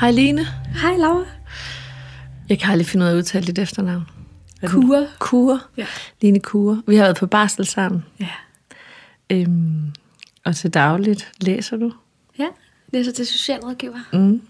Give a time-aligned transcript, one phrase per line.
[0.00, 0.46] Hej Line.
[0.82, 1.24] Hej Laura.
[2.48, 4.04] Jeg kan aldrig finde ud af at udtale dit efternavn.
[4.66, 5.06] Kure.
[5.18, 5.60] Kure.
[5.76, 5.86] Ja.
[6.20, 6.82] Line Kure.
[6.86, 8.04] Vi har været på barsel sammen.
[8.20, 8.28] Ja.
[9.30, 9.92] Øhm,
[10.44, 11.92] og til dagligt læser du.
[12.38, 12.46] Ja,
[12.92, 13.98] læser til socialrådgiver.
[14.12, 14.42] Mm.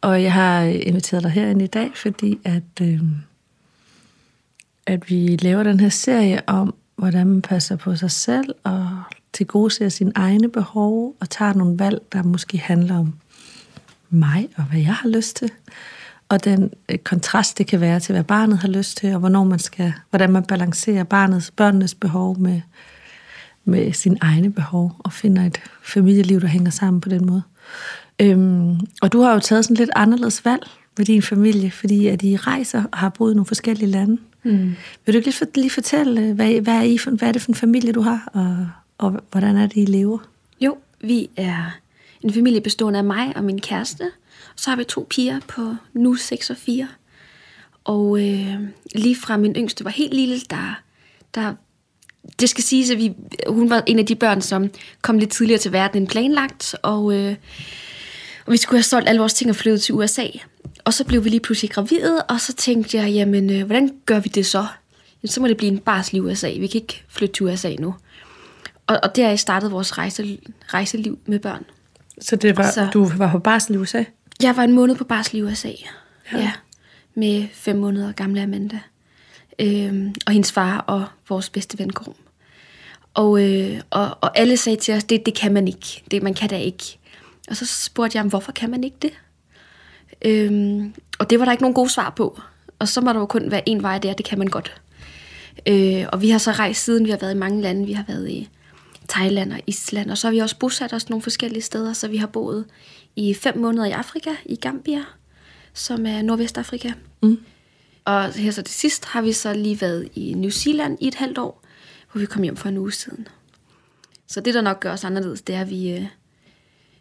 [0.00, 3.14] Og jeg har inviteret dig herind i dag, fordi at, øhm,
[4.86, 8.88] at vi laver den her serie om, hvordan man passer på sig selv og
[9.32, 13.14] til gode ser sine egne behov og tager nogle valg, der måske handler om
[14.10, 15.50] mig og hvad jeg har lyst til.
[16.28, 19.44] Og den øh, kontrast, det kan være til, hvad barnet har lyst til, og hvornår
[19.44, 22.60] man skal, hvordan man balancerer barnets, børnenes behov med,
[23.64, 27.42] med sine egne behov, og finder et familieliv, der hænger sammen på den måde.
[28.20, 30.62] Øhm, og du har jo taget sådan lidt anderledes valg
[30.98, 34.18] med din familie, fordi at I rejser og har boet i nogle forskellige lande.
[34.44, 34.74] Mm.
[35.06, 37.42] Vil du ikke lige, for, lige fortælle, hvad, hvad, er I for, hvad er det
[37.42, 40.18] for en familie, du har, og, og hvordan er det, I lever?
[40.60, 41.76] Jo, vi er
[42.22, 44.10] en familie bestående af mig og min kæreste.
[44.56, 46.88] Så har vi to piger på nu 6 og 4.
[47.84, 48.54] Og øh,
[48.94, 50.82] lige fra min yngste var helt lille, der,
[51.34, 51.54] der
[52.40, 53.12] det skal siges, at vi,
[53.46, 54.70] hun var en af de børn, som
[55.02, 57.36] kom lidt tidligere til verden end planlagt, og, øh,
[58.46, 60.26] og vi skulle have solgt alle vores ting og flyttet til USA.
[60.84, 64.20] Og så blev vi lige pludselig gravide, og så tænkte jeg, jamen, øh, hvordan gør
[64.20, 64.66] vi det så?
[65.22, 66.46] Jamen, så må det blive en barsel i USA.
[66.46, 67.94] Vi kan ikke flytte til USA nu.
[68.86, 70.38] Og, og der er startet vores rejse,
[70.74, 71.64] rejseliv med børn.
[72.20, 74.04] Så det var, så, du var på barsel i USA?
[74.42, 75.72] Jeg var en måned på barsel i USA.
[76.32, 76.38] Ja.
[76.38, 76.52] ja
[77.14, 78.78] med fem måneder gamle Amanda.
[79.58, 82.14] Øhm, og hendes far og vores bedste ven Grum.
[83.14, 86.02] Og, øh, og, og alle sagde til os, det, det kan man ikke.
[86.10, 86.98] Det, man kan da ikke.
[87.48, 89.12] Og så spurgte jeg, hvorfor kan man ikke det?
[90.22, 92.40] Øhm, og det var der ikke nogen gode svar på.
[92.78, 94.80] Og så må der jo kun være en vej der, det kan man godt.
[95.66, 97.86] Øh, og vi har så rejst siden, vi har været i mange lande.
[97.86, 98.48] Vi har været i
[99.10, 102.16] Thailand og Island, og så har vi også bosat os nogle forskellige steder, så vi
[102.16, 102.64] har boet
[103.16, 105.04] i fem måneder i Afrika, i Gambia,
[105.74, 106.92] som er Nordvestafrika.
[107.22, 107.38] Mm.
[108.04, 111.14] Og her så til sidst har vi så lige været i New Zealand i et
[111.14, 111.64] halvt år,
[112.12, 113.28] hvor vi kom hjem for en uge siden.
[114.26, 116.06] Så det, der nok gør os anderledes, det er, at vi, øh,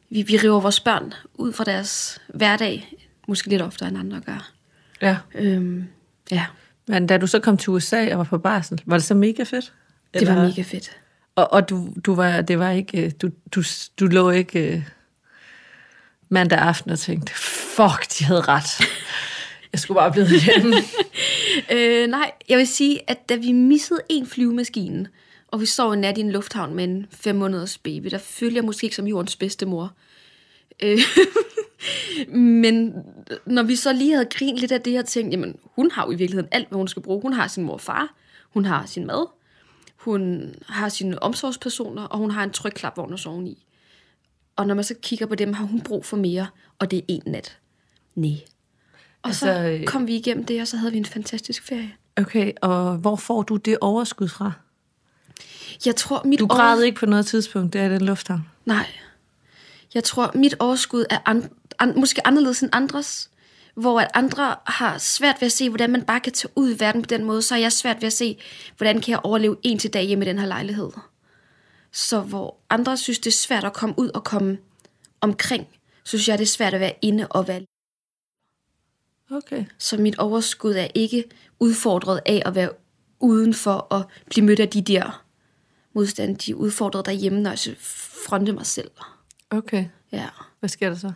[0.10, 2.94] vi, vi river vores børn ud fra deres hverdag,
[3.28, 4.52] måske lidt oftere end andre gør.
[5.02, 5.18] Ja.
[5.36, 5.88] Øhm,
[6.32, 6.46] ja.
[6.88, 9.44] Men da du så kom til USA og var på barsel, var det så mega
[9.44, 9.74] fedt?
[10.14, 10.32] Eller?
[10.34, 10.92] Det var mega fedt.
[11.40, 13.64] Og, og du, du var, det var ikke, øh, du, du,
[14.00, 14.84] du lå ikke øh,
[16.30, 17.34] mandag aften og tænkte,
[17.76, 18.88] fuck, de havde ret.
[19.72, 20.76] Jeg skulle bare blive hjemme.
[21.74, 25.08] øh, nej, jeg vil sige, at da vi missede en flyvemaskine,
[25.48, 28.56] og vi sov en nat i en lufthavn med en fem måneders baby, der følte
[28.56, 29.94] jeg måske ikke som jordens bedste mor.
[30.84, 31.00] Øh,
[32.64, 32.94] men
[33.46, 36.12] når vi så lige havde grint lidt af det her ting, jamen hun har jo
[36.12, 37.22] i virkeligheden alt, hvad hun skal bruge.
[37.22, 38.16] Hun har sin mor og far,
[38.54, 39.39] hun har sin mad,
[40.00, 43.66] hun har sine omsorgspersoner, og hun har en tryg klapvogn at sove i.
[44.56, 46.48] Og når man så kigger på dem, har hun brug for mere,
[46.80, 47.58] og det er en nat.
[48.16, 48.32] Nej.
[49.22, 51.92] Og altså, så øh, kom vi igennem det, og så havde vi en fantastisk ferie.
[52.18, 54.52] Okay, og hvor får du det overskud fra?
[55.86, 56.86] Jeg tror, mit du græd over...
[56.86, 58.48] ikke på noget tidspunkt, det er den lufthavn?
[58.66, 58.88] Nej.
[59.94, 61.50] Jeg tror, mit overskud er an,
[61.80, 63.30] an, måske anderledes end andres.
[63.80, 66.80] Hvor at andre har svært ved at se, hvordan man bare kan tage ud i
[66.80, 68.40] verden på den måde, så er jeg svært ved at se,
[68.78, 70.90] hvordan kan jeg overleve en til dag hjemme i den her lejlighed.
[71.92, 74.58] Så hvor andre synes, det er svært at komme ud og komme
[75.22, 75.68] omkring,
[76.04, 77.62] synes jeg, det er svært at være inde og være
[79.32, 79.66] Okay.
[79.78, 81.24] Så mit overskud er ikke
[81.60, 82.70] udfordret af at være
[83.20, 85.26] udenfor og blive mødt af de der
[85.94, 86.38] modstand.
[86.38, 87.76] De er udfordret derhjemme, når jeg
[88.28, 88.92] fronter mig selv.
[89.50, 89.86] Okay.
[90.12, 90.30] Ja.
[90.60, 91.12] Hvad sker der så?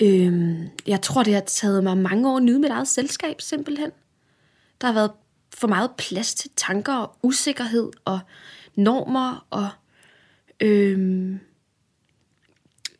[0.00, 3.90] Øhm, jeg tror, det har taget mig mange år at nyde mit eget selskab, simpelthen.
[4.80, 5.10] Der har været
[5.54, 8.20] for meget plads til tanker og usikkerhed og
[8.74, 9.68] normer og
[10.60, 11.40] øhm,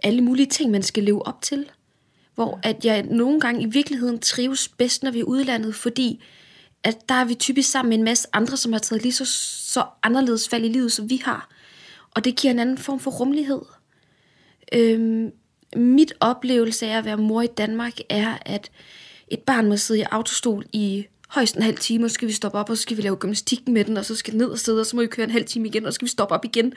[0.03, 1.71] alle mulige ting, man skal leve op til.
[2.35, 6.23] Hvor at jeg nogle gange i virkeligheden trives bedst, når vi er udlandet, fordi
[6.85, 9.25] at der er vi typisk sammen med en masse andre, som har taget lige så,
[9.73, 11.49] så anderledes fald i livet, som vi har.
[12.11, 13.61] Og det giver en anden form for rummelighed.
[14.73, 15.31] Øhm,
[15.77, 18.71] mit oplevelse af at være mor i Danmark er, at
[19.29, 22.33] et barn må sidde i autostol i højst en halv time, og så skal vi
[22.33, 24.47] stoppe op, og så skal vi lave gymnastik med den, og så skal den ned
[24.47, 26.11] og sidde, og så må vi køre en halv time igen, og så skal vi
[26.11, 26.73] stoppe op igen.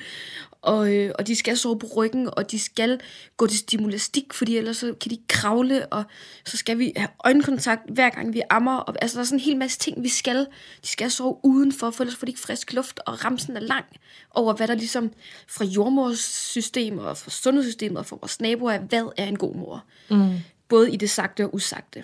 [0.61, 2.99] Og, øh, og de skal sove på ryggen, og de skal
[3.37, 6.03] gå til stimulastik, fordi ellers så kan de kravle, og
[6.45, 8.77] så skal vi have øjenkontakt hver gang vi ammer.
[8.77, 10.37] Og, altså der er sådan en hel masse ting, vi skal.
[10.81, 13.85] De skal sove udenfor, for ellers får de ikke frisk luft, og ramsen er lang
[14.31, 15.11] over, hvad der ligesom
[15.47, 19.83] fra jordmorssystemet og fra sundhedssystemet og fra vores naboer er, hvad er en god mor.
[20.09, 20.33] Mm.
[20.69, 22.03] Både i det sagte og usagte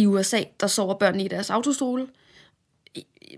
[0.00, 2.06] i USA, der sover børnene i deres autostole.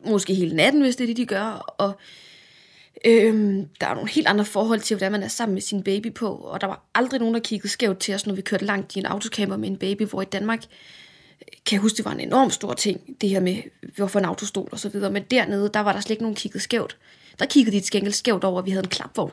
[0.06, 1.74] Måske hele natten, hvis det er det, de gør.
[1.78, 2.00] Og
[3.04, 6.14] Øhm, der er nogle helt andre forhold til, hvordan man er sammen med sin baby
[6.14, 8.96] på, og der var aldrig nogen, der kiggede skævt til os, når vi kørte langt
[8.96, 12.12] i en autocamper med en baby, hvor i Danmark, øh, kan jeg huske, det var
[12.12, 13.56] en enorm stor ting, det her med,
[13.96, 16.62] hvorfor en autostol og så videre, men dernede, der var der slet ikke nogen kigget
[16.62, 16.98] skævt.
[17.38, 19.32] Der kiggede de til gengæld skævt over, at vi havde en klapvogn.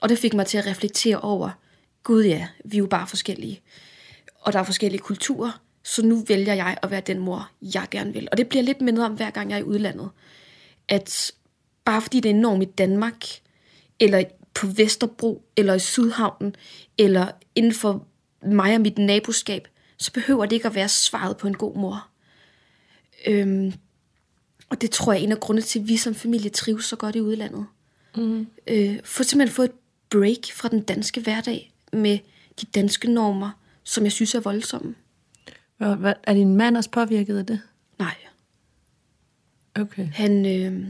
[0.00, 1.50] Og det fik mig til at reflektere over,
[2.02, 3.60] gud ja, vi er jo bare forskellige.
[4.40, 8.12] Og der er forskellige kulturer, så nu vælger jeg at være den mor, jeg gerne
[8.12, 8.28] vil.
[8.32, 10.10] Og det bliver lidt mindre om, hver gang jeg er i udlandet.
[10.88, 11.32] At
[11.84, 13.24] bare fordi det er enormt i Danmark,
[14.00, 16.56] eller på Vesterbro, eller i Sydhavnen,
[16.98, 18.06] eller inden for
[18.46, 22.06] mig og mit naboskab, så behøver det ikke at være svaret på en god mor.
[23.26, 23.72] Øhm,
[24.70, 26.96] og det tror jeg er en af grundene til, at vi som familie trives så
[26.96, 27.66] godt i udlandet.
[28.16, 28.46] Mm.
[28.66, 29.72] Øh, for simpelthen få et
[30.10, 32.18] break fra den danske hverdag med
[32.60, 33.50] de danske normer,
[33.84, 34.94] som jeg synes er voldsomme.
[35.76, 37.60] Hvad, er din mand også påvirket af det?
[37.98, 38.14] Nej.
[39.80, 40.08] Okay.
[40.12, 40.86] Han, øh,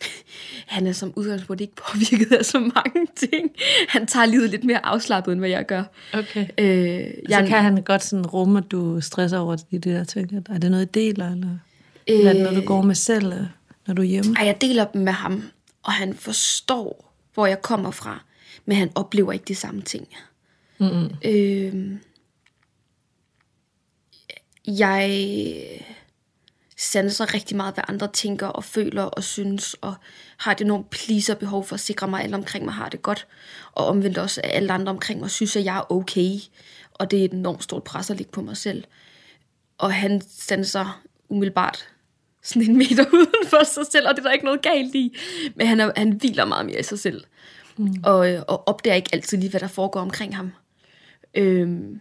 [0.74, 3.50] han er som udgangspunkt ikke påvirket af så mange ting.
[3.88, 5.84] Han tager livet lidt mere afslappet, end hvad jeg gør.
[6.12, 6.46] Okay.
[6.58, 6.68] Øh,
[7.28, 10.46] jeg, så kan han godt sådan rumme, at du stresser over de der ting?
[10.50, 11.50] Er det noget, I deler, eller,
[12.10, 13.32] øh, eller er det noget, du går med selv,
[13.86, 14.34] når du er hjemme?
[14.38, 15.42] Ej, jeg deler dem med ham,
[15.82, 18.24] og han forstår, hvor jeg kommer fra,
[18.66, 20.08] men han oplever ikke de samme ting.
[20.78, 21.08] Mm-hmm.
[21.24, 21.98] Øh,
[24.66, 25.10] jeg
[26.76, 29.94] sanser rigtig meget, hvad andre tænker og føler og synes, og
[30.36, 33.02] har et enormt pleaser behov for at sikre mig, at alle omkring mig har det
[33.02, 33.26] godt,
[33.72, 36.30] og omvendt også, at alle andre omkring mig synes, at jeg er okay,
[36.94, 38.84] og det er et enormt stort pres at ligge på mig selv.
[39.78, 41.88] Og han sanser umiddelbart
[42.42, 45.16] sådan en meter uden for sig selv, og det er der ikke noget galt i,
[45.54, 47.24] men han, er, han hviler meget mere i sig selv,
[47.76, 47.94] mm.
[48.04, 48.18] og,
[48.48, 50.52] og opdager ikke altid lige, hvad der foregår omkring ham.
[51.34, 52.00] Øhm,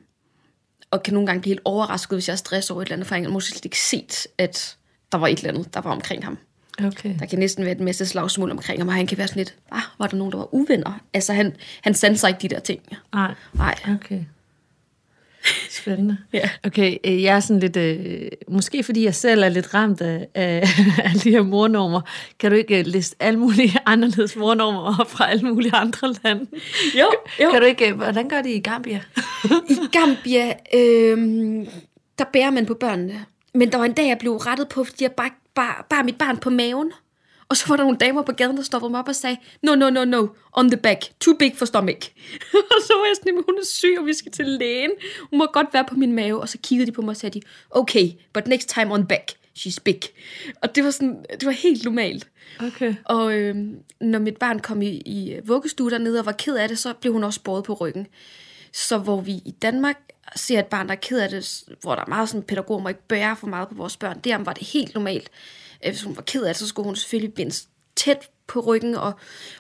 [0.96, 3.08] og kan nogle gange blive helt overrasket, hvis jeg er stresset over et eller andet,
[3.08, 4.78] for jeg måske slet ikke set, at
[5.12, 6.38] der var et eller andet, der var omkring ham.
[6.84, 7.16] Okay.
[7.20, 9.56] Der kan næsten være et masse slagsmål omkring ham, og han kan være sådan lidt,
[9.72, 11.00] ah, var der nogen, der var uvenner?
[11.14, 12.82] Altså, han, han sanser ikke de der ting.
[13.14, 13.34] Nej.
[13.54, 13.76] Nej.
[13.96, 14.22] Okay.
[15.70, 16.18] Spændende.
[16.34, 16.50] ja.
[16.66, 20.28] Okay, øh, jeg er sådan lidt, øh, måske fordi jeg selv er lidt ramt af,
[20.36, 20.64] af,
[21.24, 22.02] de her mornormer,
[22.40, 26.48] kan du ikke øh, liste alle mulige anderledes mornormer op fra alle mulige andre lande?
[27.00, 27.08] Jo,
[27.44, 27.52] jo.
[27.52, 29.02] Kan du ikke, øh, hvordan gør det i Gambia?
[29.70, 31.18] I Gambia, øh,
[32.20, 33.26] der bærer man på børnene.
[33.54, 36.18] Men der var en dag, jeg blev rettet på, fordi jeg bare, bare, bare mit
[36.18, 36.92] barn på maven.
[37.50, 39.76] Og så var der nogle damer på gaden, der stoppede mig op og sagde, no,
[39.76, 42.12] no, no, no, on the back, too big for stomach.
[42.74, 44.92] og så var jeg sådan, hun er syg, og vi skal til lægen.
[45.30, 46.42] Hun må godt være på min mave.
[46.42, 49.32] Og så kiggede de på mig og sagde de, okay, but next time on back,
[49.58, 50.02] she's big.
[50.62, 52.28] Og det var sådan, det var helt normalt.
[52.60, 52.96] Okay.
[53.06, 53.56] Og øh,
[54.02, 57.14] når mit barn kom i, i vuggestue dernede og var ked af det, så blev
[57.14, 58.08] hun også båret på ryggen.
[58.74, 60.00] Så hvor vi i Danmark
[60.36, 62.90] ser et barn, der er ked af det, hvor der er meget sådan, pædagoger må
[62.90, 65.32] ikke bære for meget på vores børn, der var det helt normalt
[65.86, 68.96] Øh, hvis hun var ked af det, så skulle hun selvfølgelig bindes tæt på ryggen
[68.96, 69.14] og,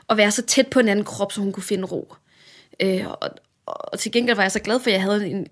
[0.07, 2.13] og være så tæt på en anden krop, så hun kunne finde ro.
[2.79, 3.29] Øh, og,
[3.65, 5.47] og til gengæld var jeg så glad for, at jeg havde en,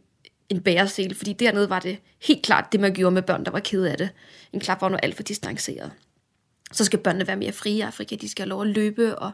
[0.50, 3.60] en bæresel, fordi dernede var det helt klart det, man gjorde med børn, der var
[3.60, 4.10] ked af det.
[4.54, 5.92] En klap var nu alt for distanceret.
[6.72, 8.16] Så skal børnene være mere frie i Afrika.
[8.16, 9.32] De skal have lov at løbe og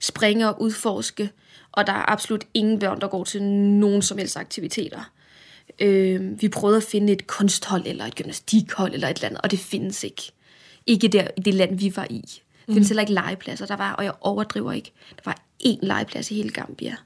[0.00, 1.30] springe og udforske.
[1.72, 5.12] Og der er absolut ingen børn, der går til nogen som helst aktiviteter.
[5.78, 9.50] Øh, vi prøvede at finde et kunsthold eller et gymnastikhold eller et eller andet, og
[9.50, 10.32] det findes ikke.
[10.86, 12.20] Ikke der, i det land, vi var i.
[12.20, 12.74] Det mm.
[12.74, 13.66] findes heller ikke legepladser.
[13.66, 16.96] Der var, og jeg overdriver ikke, der var én legeplads i hele Gambia.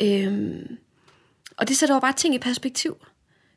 [0.00, 0.78] Øhm,
[1.56, 2.96] og det sætter jo bare ting i perspektiv.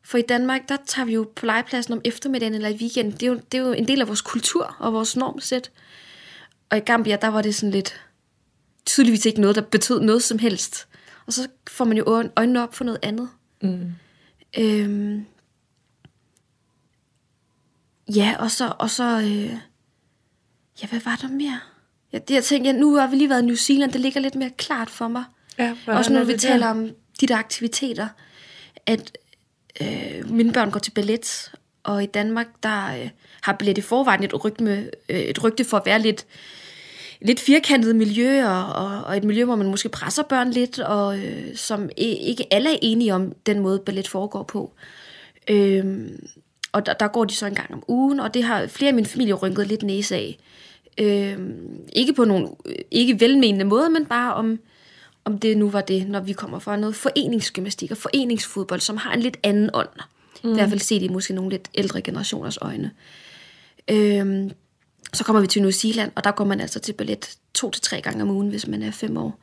[0.04, 3.12] For i Danmark, der tager vi jo på legepladsen om eftermiddagen eller i weekenden.
[3.12, 5.72] Det er jo, det er jo en del af vores kultur og vores normsæt.
[6.70, 8.02] Og i Gambia, der var det sådan lidt
[8.86, 10.88] tydeligvis ikke noget, der betød noget som helst.
[11.26, 13.30] Og så får man jo øjnene op for noget andet.
[13.62, 13.92] Mm.
[14.58, 15.26] Øhm,
[18.16, 19.58] Ja, og så, og så øh,
[20.82, 21.60] ja, hvad var der mere?
[22.14, 24.36] Jeg, jeg tænkte, ja, nu har vi lige været i New Zealand, det ligger lidt
[24.36, 25.24] mere klart for mig.
[25.58, 26.90] Ja, Også når vi taler om
[27.22, 28.08] de der aktiviteter,
[28.86, 29.18] at
[29.82, 31.52] øh, mine børn går til ballet,
[31.84, 33.10] og i Danmark, der øh,
[33.42, 36.26] har ballet i forvejen et rygte, øh, et rygte for at være lidt,
[37.22, 41.20] lidt firkantet miljø, og, og, og et miljø, hvor man måske presser børn lidt, og
[41.20, 44.74] øh, som ikke alle er enige om den måde, ballet foregår på.
[45.50, 46.08] Øh,
[46.74, 48.96] og der, der går de så en gang om ugen, og det har flere af
[48.96, 50.38] min familie rynket lidt næse af.
[50.98, 51.40] Øh,
[51.94, 52.50] ikke på nogen
[52.92, 54.60] ikke velmenende måde, men bare om,
[55.26, 59.14] om det nu var det, når vi kommer fra noget foreningsgymnastik og foreningsfodbold, som har
[59.14, 59.90] en lidt anden ånd.
[60.44, 60.52] Mm.
[60.52, 62.92] I hvert fald set i måske nogle lidt ældre generationers øjne.
[63.88, 64.52] Øh,
[65.14, 67.82] så kommer vi til New Zealand, og der går man altså til ballet to til
[67.82, 69.40] tre gange om ugen, hvis man er fem år.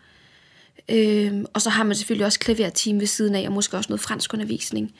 [0.88, 4.00] Øhm, og så har man selvfølgelig også klaverteam ved siden af, og måske også noget
[4.00, 4.94] fransk undervisning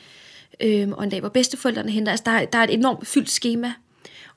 [0.59, 2.11] øhm, og en dag, hvor bedsteforældrene henter.
[2.11, 3.73] Altså, der, der er et enormt fyldt schema.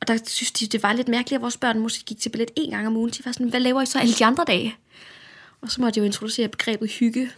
[0.00, 2.50] Og der synes de, det var lidt mærkeligt, at vores børn måske gik til ballet
[2.56, 3.10] en gang om ugen.
[3.10, 4.76] De var sådan, hvad laver I så alle de andre dage?
[5.60, 7.30] Og så måtte jeg jo introducere begrebet hygge.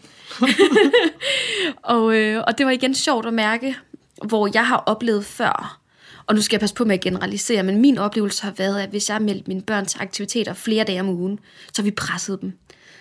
[1.82, 3.76] og, øh, og det var igen sjovt at mærke,
[4.24, 5.80] hvor jeg har oplevet før,
[6.26, 8.88] og nu skal jeg passe på med at generalisere, men min oplevelse har været, at
[8.88, 11.38] hvis jeg har meldt mine børn til aktiviteter flere dage om ugen,
[11.72, 12.52] så vi presset dem.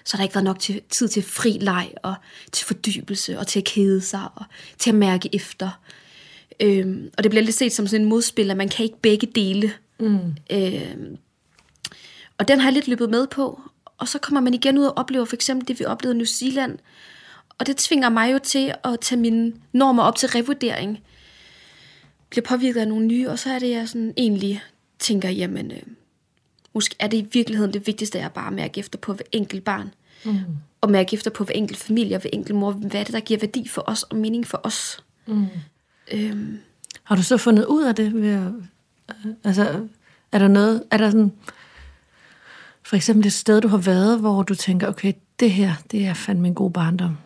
[0.06, 2.16] Så har der ikke været nok til, tid til fri leg, og
[2.52, 4.46] til fordybelse, og til at kede sig, og
[4.78, 5.80] til at mærke efter.
[6.60, 9.28] Øhm, og det bliver lidt set som sådan en modspil, at man kan ikke begge
[9.28, 9.74] dele.
[10.00, 10.36] Mm.
[10.52, 11.18] Øhm,
[12.38, 13.62] og den har jeg lidt løbet med på.
[13.98, 16.26] Og så kommer man igen ud og oplever for eksempel det, vi oplevede i New
[16.26, 16.80] Zealand.
[17.58, 21.00] Og det tvinger mig jo til at tage mine normer op til revurdering.
[22.30, 24.64] Bliver påvirket af nogle nye, og så er det, jeg sådan egentlig
[25.00, 25.82] tænker, jamen, øh,
[26.76, 29.94] måske er det i virkeligheden det vigtigste, at bare mærke efter på hver enkelt barn.
[30.26, 30.40] Mm.
[30.82, 32.72] Og mærke efter på hver enkelt familie og hver enkelt mor.
[32.72, 35.04] Hvad er det, der giver værdi for os og mening for os?
[35.26, 35.48] Mm.
[36.12, 36.60] Øhm.
[37.04, 38.14] Har du så fundet ud af det?
[38.14, 38.52] Ved at,
[39.44, 39.88] altså,
[40.32, 41.32] er der noget, er der sådan,
[42.84, 46.14] for eksempel et sted, du har været, hvor du tænker, okay, det her, det er
[46.14, 47.18] fandme en god barndom.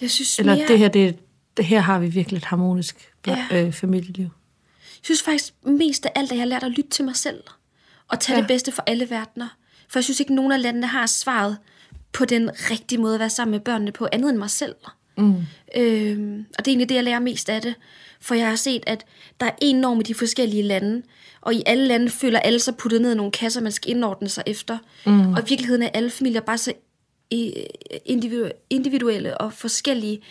[0.00, 1.18] Jeg synes Eller mere, det her, det,
[1.56, 3.46] det her har vi virkelig et harmonisk ja.
[3.52, 4.24] øh, familieliv.
[4.24, 7.42] Jeg synes faktisk mest af alt, at jeg har lært at lytte til mig selv.
[8.12, 8.40] Og tage ja.
[8.40, 9.48] det bedste for alle verdener.
[9.88, 11.56] For jeg synes ikke, at nogen af landene har svaret
[12.12, 14.74] på den rigtige måde at være sammen med børnene på, andet end mig selv.
[15.18, 15.34] Mm.
[15.76, 17.74] Øhm, og det er egentlig det, jeg lærer mest af det.
[18.20, 19.04] For jeg har set, at
[19.40, 21.02] der er en norm i de forskellige lande,
[21.40, 24.28] og i alle lande føler alle sig puttet ned i nogle kasser, man skal indordne
[24.28, 24.78] sig efter.
[25.06, 25.32] Mm.
[25.32, 26.72] Og i virkeligheden er alle familier bare så
[28.70, 30.22] individuelle og forskellige.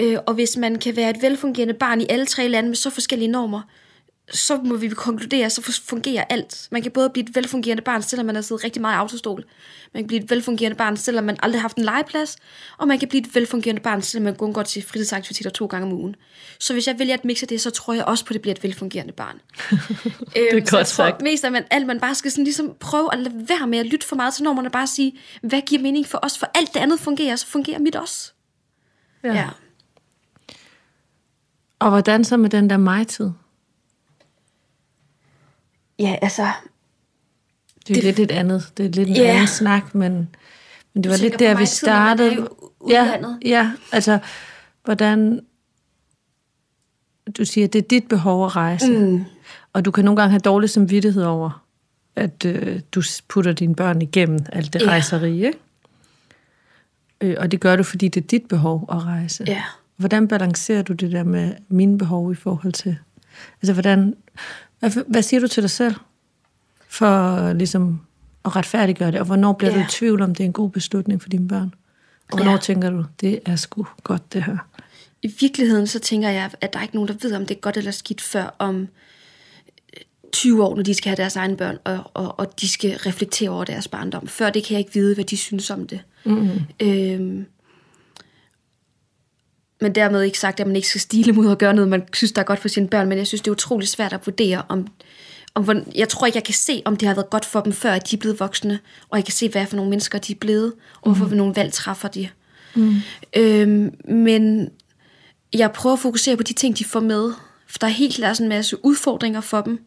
[0.00, 2.90] Øh, og hvis man kan være et velfungerende barn i alle tre lande med så
[2.90, 3.62] forskellige normer,
[4.32, 6.68] så må vi konkludere, så fungerer alt.
[6.70, 9.44] Man kan både blive et velfungerende barn, selvom man har siddet rigtig meget i autostol.
[9.94, 12.36] Man kan blive et velfungerende barn, selvom man aldrig har haft en legeplads.
[12.78, 15.86] Og man kan blive et velfungerende barn, selvom man kun går til fritidsaktiviteter to gange
[15.86, 16.16] om ugen.
[16.58, 18.54] Så hvis jeg vælger at mixe det, så tror jeg også på, at det bliver
[18.54, 19.40] et velfungerende barn.
[20.34, 21.22] det er øhm, godt sagt.
[21.22, 23.86] Mest af man, alt man bare skal sådan ligesom prøve at lade være med at
[23.86, 24.70] lytte for meget til normerne.
[24.70, 26.38] Bare sige, hvad giver mening for os?
[26.38, 28.32] For alt det andet fungerer, så fungerer mit også.
[29.24, 29.34] Ja.
[29.34, 29.48] ja.
[31.78, 33.30] Og hvordan så med den der mig-tid?
[35.98, 36.48] Ja, altså...
[37.88, 39.22] Det er det, lidt et andet, det er lidt en ja.
[39.22, 40.28] anden snak, men,
[40.94, 42.48] men det var lidt der, vi startede.
[42.88, 44.18] Ja, ja, altså,
[44.84, 45.40] hvordan...
[47.38, 48.92] Du siger, det er dit behov at rejse.
[48.92, 49.24] Mm.
[49.72, 51.64] Og du kan nogle gange have dårlig samvittighed over,
[52.16, 54.86] at øh, du putter dine børn igennem alt det ja.
[54.86, 55.58] rejseri, ikke?
[57.20, 59.44] Øh, og det gør du, fordi det er dit behov at rejse.
[59.46, 59.62] Ja.
[59.96, 62.96] Hvordan balancerer du det der med mine behov i forhold til...
[63.62, 64.14] Altså, hvordan...
[64.78, 65.94] Hvad, hvad siger du til dig selv?
[66.88, 68.00] For ligesom
[68.44, 69.78] at retfærdiggøre det, og hvornår bliver ja.
[69.78, 71.74] du i tvivl om, det er en god beslutning for dine børn?
[72.30, 72.58] Og hvornår ja.
[72.58, 74.56] tænker du, det er sgu godt det her?
[75.22, 77.60] I virkeligheden så tænker jeg, at der er ikke nogen, der ved, om det er
[77.60, 78.88] godt eller skidt, før om
[80.32, 83.50] 20 år, når de skal have deres egne børn, og, og, og de skal reflektere
[83.50, 84.28] over deres barndom.
[84.28, 86.00] Før det kan jeg ikke vide, hvad de synes om det.
[86.24, 86.60] Mm-hmm.
[86.80, 87.13] Øhm,
[89.84, 92.32] men dermed ikke sagt, at man ikke skal stile mod at gøre noget, man synes,
[92.32, 94.62] der er godt for sine børn, men jeg synes, det er utroligt svært at vurdere,
[94.68, 94.86] om,
[95.54, 97.98] om jeg tror ikke, jeg kan se, om det har været godt for dem, før
[97.98, 100.72] de er blevet voksne, og jeg kan se, hvad for nogle mennesker de er blevet,
[101.02, 101.36] og hvorfor mm.
[101.36, 102.28] nogle valg træffer de.
[102.74, 102.94] Mm.
[103.36, 104.70] Øhm, men
[105.52, 107.32] jeg prøver at fokusere på de ting, de får med,
[107.66, 109.84] for der er helt klart en masse udfordringer for dem.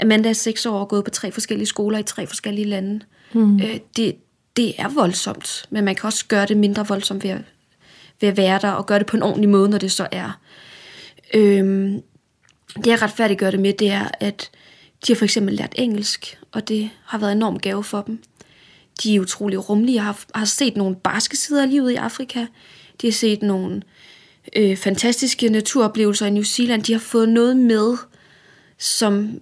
[0.00, 3.00] Amanda er seks år og gået på tre forskellige skoler i tre forskellige lande.
[3.32, 3.56] Mm.
[3.56, 4.16] Øh, det,
[4.56, 7.40] det er voldsomt, men man kan også gøre det mindre voldsomt ved at
[8.20, 10.40] vil at være der og gøre det på en ordentlig måde, når det så er.
[11.34, 12.02] Øhm,
[12.76, 14.50] det jeg retfærdiggør det med, det er, at
[15.06, 18.22] de har for eksempel lært engelsk, og det har været en enorm gave for dem.
[19.02, 19.94] De er utrolig rummelige.
[19.94, 22.46] Jeg har, har set nogle barske sider af livet i Afrika.
[23.00, 23.82] De har set nogle
[24.56, 26.82] øh, fantastiske naturoplevelser i New Zealand.
[26.82, 27.96] De har fået noget med,
[28.78, 29.40] som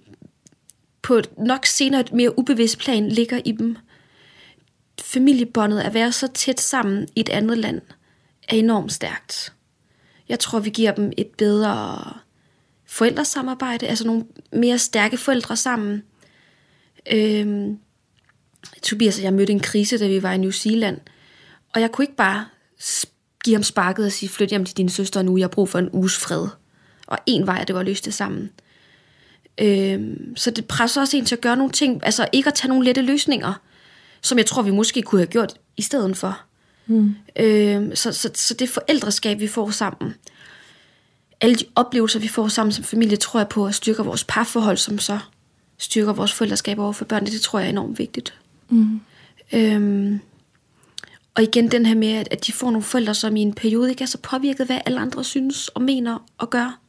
[1.01, 3.77] på et nok senere et mere ubevidst plan ligger i dem.
[5.01, 7.81] Familiebåndet at være så tæt sammen i et andet land–
[8.49, 9.53] er enormt stærkt.
[10.29, 11.99] Jeg tror, vi giver dem et bedre
[12.85, 16.03] forældresamarbejde, altså nogle mere stærke forældre sammen.
[17.11, 17.79] Øhm,
[18.81, 20.97] Tobias og jeg mødte en krise, da vi var i New Zealand,
[21.73, 22.45] og jeg kunne ikke bare
[23.43, 25.79] give ham sparket og sige, flyt hjem til din søster nu, jeg har brug for
[25.79, 26.47] en uges fred.
[27.07, 28.51] Og en vej, at det var at løse det sammen.
[29.61, 32.69] Øhm, så det presser også en til at gøre nogle ting, altså ikke at tage
[32.69, 33.53] nogle lette løsninger,
[34.21, 36.48] som jeg tror, vi måske kunne have gjort i stedet for.
[36.89, 37.15] Mm.
[37.39, 40.13] Øh, så, så, så det forældreskab, vi får sammen,
[41.41, 44.77] alle de oplevelser, vi får sammen som familie, tror jeg på at styrke vores parforhold,
[44.77, 45.19] som så
[45.77, 47.31] styrker vores forældreskab over for børnene.
[47.31, 48.33] Det tror jeg er enormt vigtigt.
[48.69, 49.01] Mm.
[49.53, 50.19] Øhm,
[51.35, 53.89] og igen den her med, at, at de får nogle forældre, som i en periode
[53.89, 56.79] ikke er så påvirket, hvad alle andre synes og mener og gør.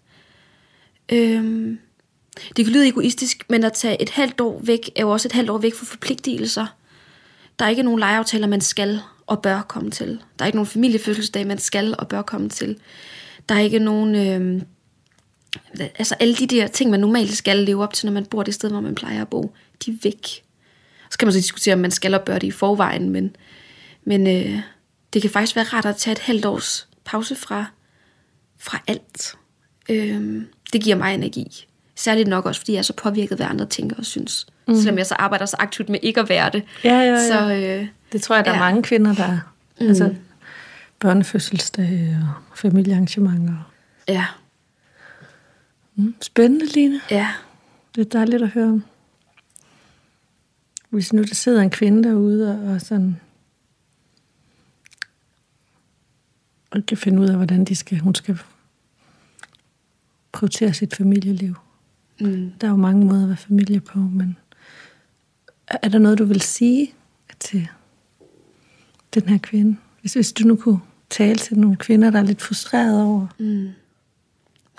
[1.13, 1.79] Øhm,
[2.57, 5.33] det kan lyde egoistisk, men at tage et halvt år væk, er jo også et
[5.33, 6.67] halvt år væk fra forpligtelser.
[7.59, 9.01] Der er ikke nogen legeaftaler, man skal
[9.31, 10.21] og bør komme til.
[10.39, 12.79] Der er ikke nogen familiefødselsdag, man skal og bør komme til.
[13.49, 14.15] Der er ikke nogen...
[14.15, 14.63] Øh,
[15.81, 18.55] altså alle de der ting, man normalt skal leve op til, når man bor det
[18.55, 20.27] sted, hvor man plejer at bo, de er væk.
[21.11, 23.37] Så kan man så diskutere, om man skal og bør det i forvejen, men,
[24.05, 24.61] men øh,
[25.13, 27.65] det kan faktisk være rart at tage et halvt års pause fra,
[28.59, 29.35] fra alt.
[29.89, 31.67] Øh, det giver mig energi.
[31.97, 34.47] Særligt nok også, fordi jeg er så påvirket, hvad andre tænker og synes.
[34.71, 34.77] Mm.
[34.77, 36.63] Selvom jeg så arbejder så aktivt med ikke at være det.
[36.85, 37.29] Ja, ja, ja.
[37.29, 38.57] Så, øh, det tror jeg, der ja.
[38.57, 39.39] er mange kvinder, der er.
[39.81, 39.89] Mm.
[39.89, 40.15] Altså
[40.99, 43.73] børnefødselsdag og familiearrangementer.
[44.09, 44.27] Ja.
[45.95, 46.15] Mm.
[46.21, 47.01] Spændende, Line.
[47.11, 47.29] Ja.
[47.95, 48.85] Det er dejligt at høre om.
[50.91, 53.21] Hvis nu der sidder en kvinde derude og, og sådan
[56.71, 58.39] og kan finde ud af, hvordan de skal, hun skal
[60.33, 61.55] prioritere sit familieliv.
[62.21, 62.53] Mm.
[62.61, 64.37] Der er jo mange måder at være familie på, men
[65.71, 66.95] er der noget, du vil sige
[67.41, 67.69] til
[69.15, 69.77] den her kvinde?
[70.01, 73.27] Hvis, hvis du nu kunne tale til nogle kvinder, der er lidt frustrerede over.
[73.39, 73.69] Mm.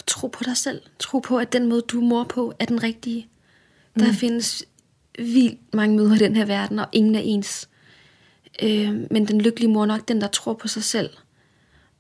[0.07, 0.81] Tro på dig selv.
[0.99, 3.27] Tro på, at den måde, du mor på, er den rigtige.
[3.99, 4.13] Der mm.
[4.13, 4.63] findes
[5.19, 7.69] vildt mange møder i den her verden, og ingen er ens.
[8.61, 11.09] Øh, men den lykkelige mor er nok den, der tror på sig selv.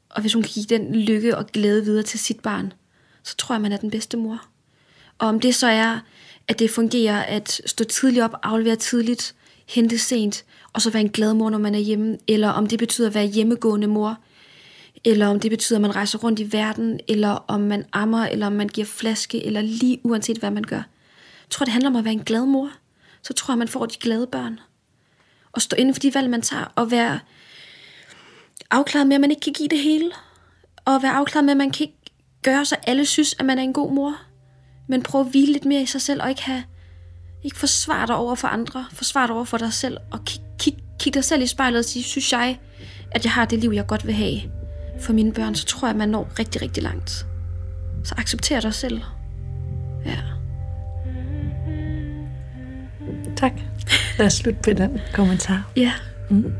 [0.09, 2.73] Og hvis hun kan give den lykke og glæde videre til sit barn,
[3.23, 4.45] så tror jeg, man er den bedste mor.
[5.17, 5.99] Og om det så er,
[6.51, 9.35] at det fungerer at stå tidligt op, aflevere tidligt,
[9.69, 12.79] hente sent, og så være en glad mor, når man er hjemme, eller om det
[12.79, 14.17] betyder at være hjemmegående mor,
[15.03, 18.47] eller om det betyder, at man rejser rundt i verden, eller om man ammer, eller
[18.47, 20.75] om man giver flaske, eller lige uanset hvad man gør.
[20.75, 22.71] Jeg tror, det handler om at være en glad mor.
[23.23, 24.59] Så tror jeg, man får de glade børn.
[25.51, 27.19] Og stå inden for de valg, man tager, og være
[28.71, 30.11] afklaret med, at man ikke kan give det hele.
[30.85, 33.63] Og være afklaret med, at man kan ikke gøre, så alle synes, at man er
[33.63, 34.30] en god mor.
[34.91, 36.63] Men prøv at hvile lidt mere i sig selv, og ikke have
[37.43, 40.77] ikke forsvare dig over for andre, forsvare dig over for dig selv, og kig, kig,
[40.99, 42.59] kig dig selv i spejlet og sige, synes jeg,
[43.11, 44.41] at jeg har det liv, jeg godt vil have
[44.99, 47.25] for mine børn, så tror jeg, man når rigtig, rigtig langt.
[48.03, 49.01] Så accepter dig selv.
[50.05, 50.17] Ja.
[53.35, 53.53] Tak.
[54.17, 55.71] Lad os slutte på den kommentar.
[55.75, 55.93] Ja.
[56.29, 56.53] Mm.